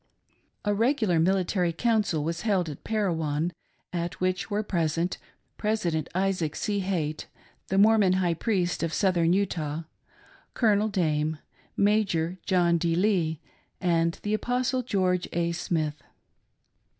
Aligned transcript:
A 0.65 0.73
regular 0.73 1.19
military 1.19 1.71
council 1.71 2.23
was 2.23 2.41
held 2.41 2.67
at 2.69 2.83
Parowan, 2.83 3.53
at 3.93 4.19
which 4.19 4.49
were 4.49 4.63
present 4.63 5.19
President 5.59 6.09
Isaac 6.15 6.55
C. 6.55 6.79
Haight, 6.79 7.27
the 7.67 7.77
Mormon 7.77 8.13
High 8.13 8.33
Priest 8.33 8.81
of 8.81 8.93
Southern 8.95 9.31
Utah, 9.31 9.83
Colonel 10.55 10.87
Dame, 10.89 11.37
Major 11.77 12.39
John 12.47 12.79
D. 12.79 12.95
Lee, 12.95 13.41
and 13.79 14.13
the' 14.23 14.33
Apostle 14.33 14.81
George 14.81 15.29
A. 15.33 15.51
Smith. 15.51 16.01